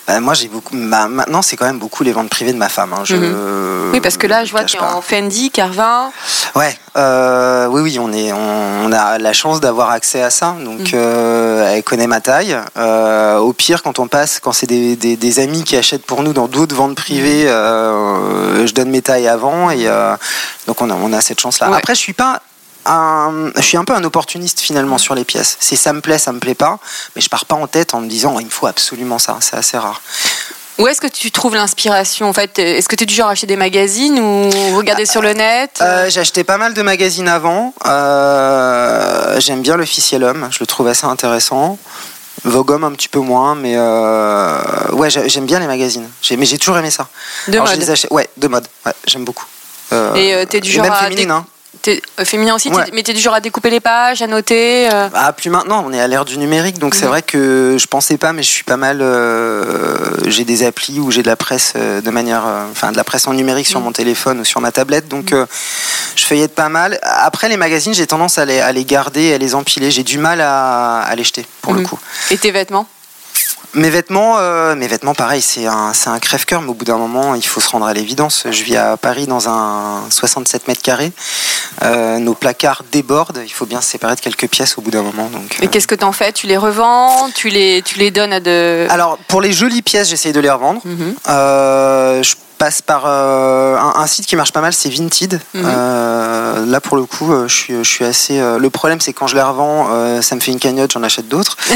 [0.07, 0.75] Bah, moi, j'ai beaucoup.
[0.77, 2.93] bah, maintenant, c'est quand même beaucoup les ventes privées de ma femme.
[2.93, 3.01] hein.
[3.05, 3.91] Je- Mhm.
[3.93, 6.11] Oui, parce que là, je vois, cache tu es en Fendi, Carvin.
[6.55, 10.55] Ouais, euh, oui, oui, on, est, on, on a la chance d'avoir accès à ça.
[10.65, 10.87] Donc, Mhm.
[10.95, 12.57] euh, elle connaît ma taille.
[12.77, 16.23] Euh, au pire, quand on passe, quand c'est des, des- des amis qui achètent pour
[16.23, 18.67] nous dans d'autres ventes privées, Mhm.
[18.67, 19.71] je donne mes tailles avant.
[19.71, 19.87] Et
[20.67, 21.71] donc, on a, on a cette chance-là.
[21.71, 21.77] Ouais.
[21.77, 22.41] Après, je suis pas.
[22.88, 25.57] Un, je suis un peu un opportuniste finalement sur les pièces.
[25.61, 26.79] C'est ça me plaît, ça me plaît pas,
[27.14, 29.38] mais je pars pas en tête en me disant il me faut absolument ça.
[29.40, 30.01] C'est assez rare.
[30.79, 33.33] Où est-ce que tu trouves l'inspiration En fait, est-ce que tu es du genre à
[33.33, 35.79] acheter des magazines ou regarder sur le net?
[35.81, 37.72] Euh, j'ai acheté pas mal de magazines avant.
[37.87, 41.79] Euh, J'aime bien l'officiel homme, je le trouve assez intéressant.
[42.44, 44.59] Vogue Homme un petit peu moins, mais euh,
[44.92, 46.09] ouais, j'ai- j'aime bien les magazines.
[46.37, 47.09] Mais j'ai toujours aimé ça.
[47.49, 47.81] De Alors, je mode.
[47.81, 48.66] les achète- Ouais, de mode.
[48.85, 49.46] Ouais, j'aime beaucoup.
[49.92, 51.46] Euh, Et t'es du genre même à féminine, hein.
[51.88, 52.85] Euh, féminin aussi, Ouais.
[52.92, 54.88] mais t'es du genre à découper les pages, à noter.
[54.92, 57.09] euh, Ah, plus maintenant, on est à l'ère du numérique, donc c'est Mhm.
[57.11, 59.01] vrai que je pensais pas, mais je suis pas mal.
[59.01, 63.27] euh, j'ai des applis où j'ai de la presse de manière, enfin de la presse
[63.27, 63.85] en numérique sur Mhm.
[63.87, 65.46] mon téléphone ou sur ma tablette, donc euh,
[66.16, 66.99] je feuillette pas mal.
[67.03, 69.90] Après les magazines, j'ai tendance à les, à les garder, à les empiler.
[69.90, 71.87] J'ai du mal à, à les jeter pour le Mhm.
[71.87, 71.99] coup.
[72.31, 72.87] Et tes vêtements?
[73.75, 76.97] Mes vêtements, euh, mes vêtements, pareil, c'est un, c'est un crève-cœur, mais au bout d'un
[76.97, 78.47] moment, il faut se rendre à l'évidence.
[78.51, 81.13] Je vis à Paris dans un 67 mètres carrés.
[81.83, 83.43] Euh, nos placards débordent.
[83.45, 85.29] Il faut bien se séparer de quelques pièces au bout d'un moment.
[85.29, 86.33] Donc, Et euh, qu'est-ce que t'en fais?
[86.33, 87.31] Tu les revends?
[87.35, 88.87] Tu les, tu les donnes à de.
[88.91, 90.81] Alors, pour les jolies pièces, j'essaye de les revendre.
[90.85, 91.15] Mhm.
[91.27, 95.40] Je passe par euh, un, un site qui marche pas mal, c'est Vinted.
[95.55, 95.62] Mhm.
[95.66, 98.38] Euh, là, pour le coup, euh, je suis, je suis assez.
[98.40, 99.88] euh, le problème, c'est quand je les revends,
[100.23, 101.57] ça me fait une cagnotte, j'en achète d'autres.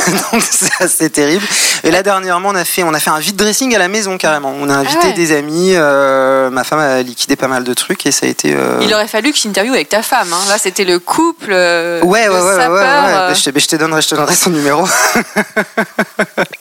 [0.32, 1.44] Donc, c'est assez terrible.
[1.84, 4.16] Et là, dernièrement, on a fait, on a fait un vide dressing à la maison
[4.18, 4.54] carrément.
[4.58, 5.12] On a invité Ah ouais.
[5.12, 5.74] des amis.
[5.74, 8.56] ma femme a liquidé pas mal de trucs et ça a été.
[8.80, 10.32] Il aurait fallu que je t'interviewe avec ta femme.
[10.32, 10.40] hein.
[10.48, 11.50] Là, c'était le couple.
[11.50, 12.66] Ouais, ouais, ouais, ouais, ouais.
[12.68, 14.86] Bah, je, te, bah, je te donnerai, je te donnerai son numéro.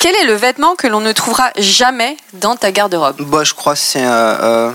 [0.00, 3.16] Quel est le vêtement que l'on ne trouvera jamais dans ta garde-robe?
[3.20, 4.70] Bah, je crois c'est euh,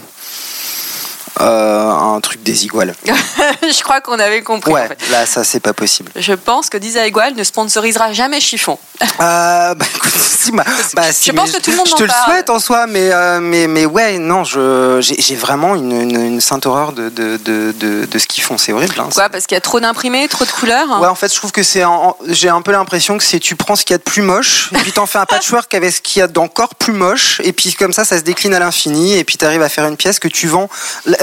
[1.41, 2.93] euh, un truc des iguales.
[3.06, 4.71] Je crois qu'on avait compris.
[4.71, 4.97] Ouais, en fait.
[5.12, 6.12] là, ça, c'est pas possible.
[6.15, 8.77] Je pense que Disa Igual ne sponsorisera jamais Chiffon.
[9.01, 11.93] Euh, bah, écoute, si, bah, bah, si, je pense mais que tout le monde Je
[11.93, 15.91] en te le souhaite en soi, mais, euh, mais, mais ouais, non, j'ai, vraiment une,
[15.91, 18.58] une, une sainte horreur de, de, de, de, de ce qu'ils font.
[18.58, 18.93] C'est horrible.
[18.99, 19.10] hein.
[19.13, 21.01] Quoi Parce qu'il y a trop d'imprimés, trop de couleurs?
[21.01, 21.84] Ouais, en fait, je trouve que c'est.
[22.27, 24.69] J'ai un peu l'impression que c'est tu prends ce qu'il y a de plus moche,
[24.73, 27.54] et puis t'en fais un patchwork avec ce qu'il y a d'encore plus moche, et
[27.54, 30.19] puis comme ça, ça se décline à l'infini, et puis t'arrives à faire une pièce
[30.19, 30.69] que tu vends.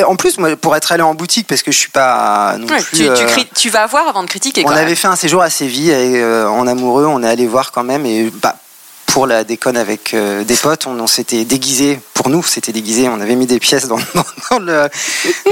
[0.09, 2.81] En plus, moi, pour être allé en boutique, parce que je suis pas non Ouais,
[2.83, 2.97] plus.
[2.99, 4.63] tu, tu euh, cri- tu vas voir avant de critiquer.
[4.65, 4.97] On quand avait même.
[4.97, 8.05] fait un séjour à Séville et, euh, en amoureux, on est allé voir quand même
[8.07, 8.57] et bah
[9.07, 11.99] pour la déconne avec euh, des potes, on, on s'était déguisé.
[12.13, 13.09] Pour nous, c'était déguisé.
[13.09, 14.89] On avait mis des pièces dans, dans, dans le,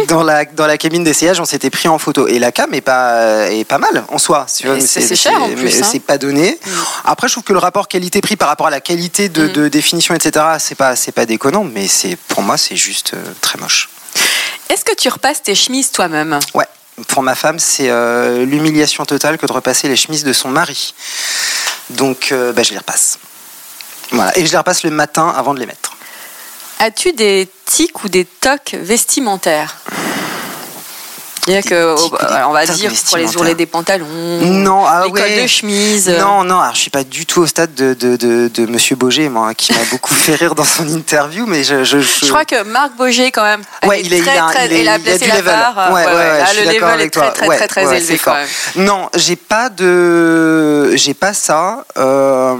[0.09, 1.41] dans la dans la cabine d'essayage.
[1.41, 2.27] On s'était pris en photo.
[2.29, 4.45] Et la cam est pas est pas mal en soi.
[4.55, 5.89] tu vois, c'est- c'est cher, en plus, mais hein.
[5.91, 6.59] C'est pas donné.
[7.05, 9.53] Après, je trouve que le rapport qualité-prix par rapport à la qualité de, Mm.
[9.53, 10.45] de définition, etc.
[10.59, 13.89] C'est pas c'est pas déconnant, mais c'est pour moi c'est juste euh, très moche.
[14.69, 16.67] Est-ce que tu repasses tes chemises toi-même Ouais.
[17.09, 20.95] Pour ma femme, c'est euh, l'humiliation totale que de repasser les chemises de son mari.
[21.91, 23.19] Donc, euh, bah, je les repasse.
[24.13, 24.37] Voilà.
[24.39, 25.93] Et je les repasse le matin avant de les mettre.
[26.79, 29.77] As-tu des tics ou des tocs vestimentaires?
[31.47, 35.13] C'est-à-dire que, des alors, on va dire pour les ourlets des pantalons, Non, ah les
[35.13, 35.43] cols ouais.
[35.43, 36.09] de chemise.
[36.09, 38.97] Non, non, alors je suis pas du tout au stade de, de, de, de Monsieur
[38.97, 41.85] Boger, moi, hein, qui m'a beaucoup fait rire dans son interview, mais je.
[41.85, 44.47] Je, Je crois que Marc Boger, quand même, Ouais, est il est, très, il a,
[44.49, 45.55] très, il est- il a il a placé du la level.
[45.55, 45.93] barre.
[45.93, 47.31] Ouais, ouais, ouais, là, je suis le level est avec très, toi.
[47.33, 48.49] très, Ouais, très, très ouais, élevé quand même.
[48.77, 51.85] Non, j'ai pas de, j'ai pas ça.
[51.97, 52.55] Euh,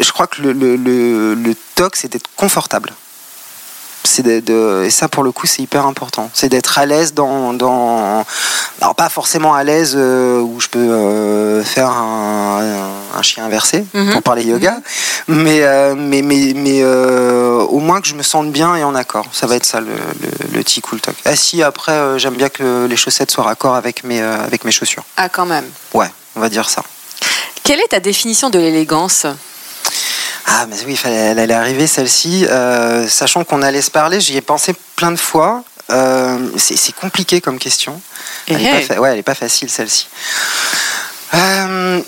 [0.00, 2.92] je crois que le, le, le, le toc, c'est d'être confortable.
[4.06, 6.30] C'est de, de- et ça pour le coup c'est hyper important.
[6.32, 8.24] C'est d'être à l'aise dans, dans,
[8.80, 12.88] alors pas forcément à l'aise euh, où je peux euh, faire un,
[13.18, 14.12] un chien inversé Mhm.
[14.12, 14.78] pour parler yoga,
[15.28, 18.94] mais euh, mais mais, mais euh, au moins que je me sente bien et en
[18.94, 19.26] accord.
[19.32, 21.14] Ça va être ça le, le, le tic ou le toc.
[21.24, 25.04] Ah si après j'aime bien que les chaussettes soient raccord avec mes avec mes chaussures.
[25.16, 25.64] Ah, quand même.
[25.94, 26.82] Ouais, on va dire ça.
[27.64, 29.26] Quelle est ta définition de l'élégance?
[30.46, 32.46] Ah, mais oui, fallait, elle allait arriver celle-ci.
[32.48, 35.64] Euh, sachant qu'on allait se parler, j'y ai pensé plein de fois.
[35.90, 38.00] Euh, c'est compliqué comme question.
[38.48, 40.08] Elle est Eh, pas ouais, est pas facile celle-ci.
[41.34, 42.00] Euh,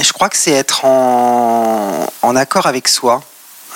[0.00, 3.22] je crois que c'est être en, en accord avec soi.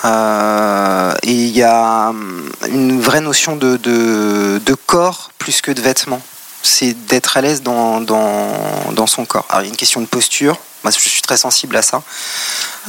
[0.05, 5.71] Euh, et il y a hum, une vraie notion de, de, de corps plus que
[5.71, 6.21] de vêtements.
[6.63, 8.51] C'est d'être à l'aise dans, dans,
[8.91, 9.45] dans son corps.
[9.49, 10.57] Alors, il y a une question de posture.
[10.83, 12.01] Moi, je suis très sensible à ça.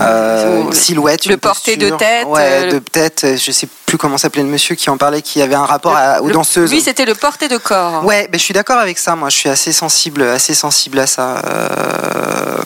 [0.01, 3.27] Euh, silhouette, le porter de tête, Ouais, euh, de tête.
[3.37, 6.23] Je sais plus comment s'appelait le monsieur qui en parlait, qui avait un rapport à,
[6.23, 6.71] aux Le- danseuses.
[6.71, 8.05] Lui, c'était le porté de corps.
[8.05, 9.17] Ouais, ben, je suis d'accord avec ça.
[9.17, 11.43] Moi, je suis assez sensible, assez sensible à ça.
[11.45, 12.59] Euh,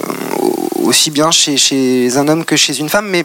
[0.83, 3.25] aussi bien chez, chez un homme que chez une femme, mais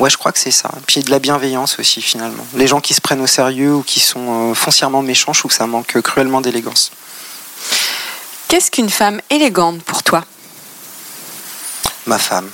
[0.00, 0.68] ouais, je crois que c'est ça.
[0.88, 2.44] Puis de la bienveillance aussi, finalement.
[2.56, 5.56] Les gens qui se prennent au sérieux ou qui sont foncièrement méchants, je trouve que
[5.56, 6.90] ça manque cruellement d'élégance.
[8.48, 10.24] Qu'est-ce qu'une femme élégante pour toi?
[12.10, 12.50] Ma femme.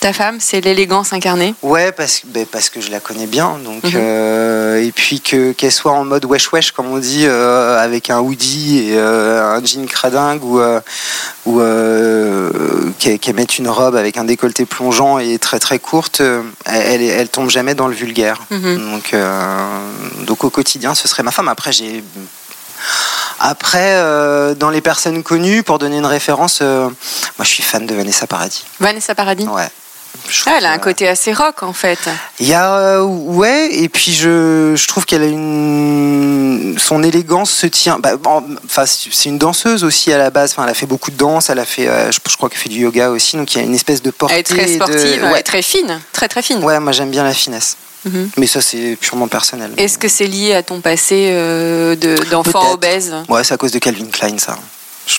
[0.00, 3.56] Ta femme, c'est l'élégance incarnée Ouais, parce, ben, parce que je la connais bien.
[3.64, 3.92] Donc, mhm.
[3.94, 8.10] euh, et puis que, qu'elle soit en mode wesh wesh, comme on dit, euh, avec
[8.10, 10.60] un hoodie et euh, un jean cradingue, ou,
[11.46, 11.60] ou
[12.98, 16.20] qu'elle, mette une robe avec un décolleté plongeant et très très courte,
[16.64, 18.40] elle, elle, tombe jamais dans le vulgaire.
[18.50, 18.90] Mhm.
[18.90, 19.14] Donc,
[20.26, 21.46] donc au quotidien, ce serait ma femme.
[21.46, 22.02] Après, j'ai
[23.40, 26.92] après, dans les personnes connues, pour donner une référence, moi
[27.40, 28.64] je suis fan de Vanessa Paradis.
[28.78, 29.46] Vanessa Paradis?
[29.46, 29.68] Ouais.
[30.46, 31.98] Ah, elle a un côté assez rock en fait.
[32.38, 37.50] Il y a euh, ouais et puis je, je trouve qu'elle a une son élégance
[37.50, 37.98] se tient.
[37.98, 38.12] Bah,
[38.64, 40.52] enfin c'est une danseuse aussi à la base.
[40.52, 41.50] Enfin elle a fait beaucoup de danse.
[41.50, 43.36] Elle a fait euh, je, crois qu'elle fait du yoga aussi.
[43.36, 44.34] Donc il y a une espèce de portée.
[44.34, 45.42] Elle est très sportive, ouais.
[45.42, 46.62] très fine, très très fine.
[46.62, 47.76] Ouais moi j'aime bien la finesse.
[48.04, 48.30] Mhm.
[48.38, 49.72] Mais ça, c'est purement personnel.
[49.76, 51.96] Est-ce que c'est lié à ton passé euh,
[52.30, 53.14] d'enfant obèse?
[53.28, 54.56] Ouais, c'est à cause de Calvin Klein, ça.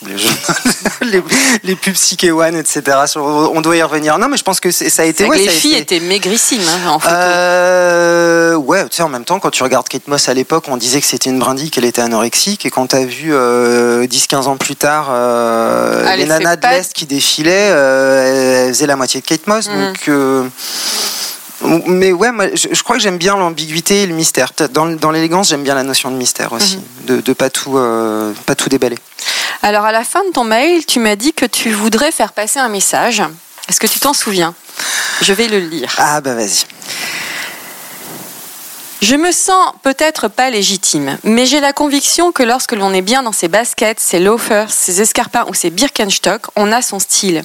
[1.02, 1.22] les,
[1.64, 1.96] les pubs
[2.32, 2.98] One, etc.
[3.16, 4.18] On doit y revenir.
[4.18, 5.26] Non, mais je pense que ça a été.
[5.26, 7.14] Ouais, les filles étaient maigrissimes hein, en photo.
[7.14, 10.78] Euh, ouais, tu sais, en même temps, quand tu regardes Kate Moss à l'époque, on
[10.78, 12.66] disait que c'était une brindille, qu'elle était anorexique.
[12.66, 16.94] Et quand tu as vu 10-15 euh, ans plus tard euh, les nanas de l'Est
[16.94, 19.68] qui défilaient, elles faisaient la moitié de Kate Moss.
[19.68, 19.80] Mm.
[19.80, 20.10] Donc.
[21.88, 24.52] Mais ouais, moi, je, crois que j'aime bien l'ambiguïté et le mystère.
[24.72, 27.06] Dans, dans l'élégance, j'aime bien la notion de mystère aussi, mm-hmm.
[27.06, 27.80] de, de pas tout,
[28.46, 28.98] pas tout déballer.
[29.64, 32.60] Alors à la fin de ton mail, tu m'as dit que tu voudrais faire passer
[32.60, 33.22] un message.
[33.70, 34.56] Est-ce que tu t'en souviens?
[35.22, 35.94] Je vais le lire.
[35.98, 36.66] Ah bah vas-y.
[39.02, 43.24] Je me sens peut-être pas légitime, mais j'ai la conviction que lorsque l'on est bien
[43.24, 47.44] dans ses baskets, ses loafers, ses escarpins ou ses Birkenstock, on a son style.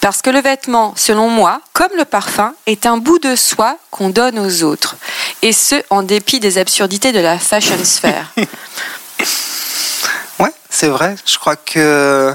[0.00, 4.10] Parce que le vêtement, selon moi, comme le parfum, est un bout de soi qu'on
[4.10, 4.96] donne aux autres.
[5.42, 8.32] Et ce, en dépit des absurdités de la fashion sphère.
[10.78, 11.16] c'est vrai.
[11.26, 12.32] Je crois que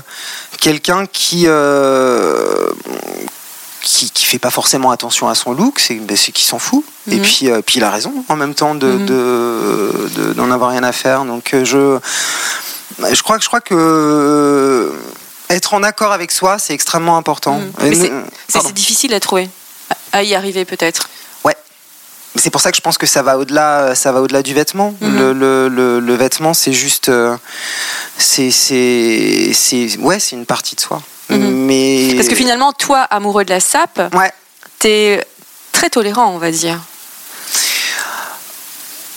[0.60, 2.68] quelqu'un qui, euh,
[3.82, 6.84] qui, qui fait pas forcément attention à son look, c'est ben, qui s'en fout.
[7.10, 7.22] Et mhm.
[7.22, 10.34] puis, euh, puis il a raison en même temps de mhm.
[10.34, 11.24] d'en avoir rien à faire.
[11.24, 12.00] Donc euh, je
[13.14, 14.92] je crois que je crois que
[15.50, 17.60] être en accord avec soi, c'est extrêmement important.
[17.80, 18.26] Mhm.
[18.48, 19.50] C'est difficile à trouver,
[20.12, 21.10] à y arriver peut-être
[22.36, 24.96] c'est pour ça que je pense que ça va au-delà, ça va au-delà du vêtement.
[25.02, 25.18] Mhm.
[25.18, 27.38] le, le, le, vêtement, c'est juste, euh,
[28.18, 31.02] c'est, c'est, ouais, c'est une partie de soi.
[31.30, 31.38] Mhm.
[31.38, 34.32] Mais parce que finalement, toi, amoureux de la sape, ouais.
[34.80, 35.26] t'es
[35.72, 36.80] très tolérant, on va dire.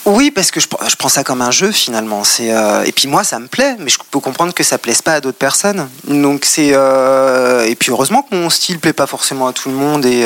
[0.07, 2.23] Oui, parce que je, je, prends ça comme un jeu finalement.
[2.23, 5.01] C'est euh, et puis moi ça me plaît, mais je peux comprendre que ça plaise
[5.01, 5.87] pas à d'autres personnes.
[6.07, 9.75] Donc c'est euh, et puis heureusement que mon style plaît pas forcément à tout le
[9.75, 10.25] monde et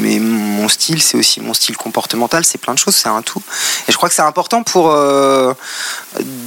[0.00, 3.42] mais mon style, c'est aussi mon style comportemental, c'est plein de choses, c'est un tout.
[3.88, 5.52] Et je crois que c'est important pour euh,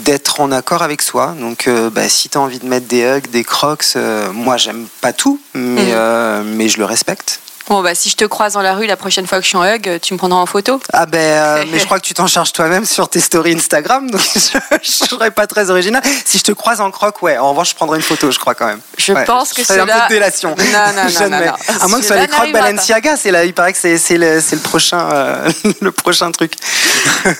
[0.03, 1.35] d'être en accord avec soi.
[1.39, 4.57] Donc, euh, bah, si tu as envie de mettre des hugs, des crocs, euh, moi,
[4.57, 6.43] j'aime pas tout, mais, mm.
[6.55, 7.39] mais je le respecte.
[7.69, 9.57] Bon, bah, si je te croise dans la rue la prochaine fois que je suis
[9.57, 12.13] en hug, tu me prendras en photo Ah, ben, euh, mais je crois que tu
[12.13, 16.01] t'en charges toi-même sur tes stories Instagram, donc je ne serais pas très original.
[16.25, 18.53] Si je te croise en croque, ouais, en revanche, je prendrai une photo, je crois
[18.53, 18.81] quand même.
[18.97, 20.55] Je pense que c'est un peu de délation.
[20.57, 23.53] Non, non, non, non, À moins que ce soit les crocs Balenciaga, c'est là, il
[23.53, 26.53] paraît que c'est le, le, prochain, euh, le prochain truc.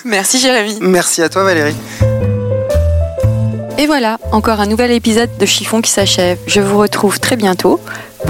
[0.06, 0.78] Merci, Jérémy.
[0.80, 1.76] Merci à toi, Valérie.
[3.78, 6.38] Et voilà, encore un nouvel épisode de Chiffon qui s'achève.
[6.48, 7.82] Je vous retrouve très bientôt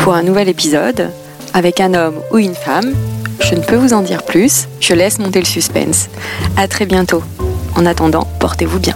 [0.02, 1.12] pour un nouvel épisode
[1.54, 2.94] avec un homme ou une femme.
[3.40, 6.10] Je ne peux vous en dire plus, je laisse monter le suspense.
[6.58, 7.24] À très bientôt.
[7.76, 8.96] En attendant, portez-vous bien.